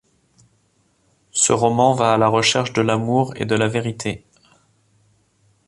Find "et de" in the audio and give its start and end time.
3.35-3.53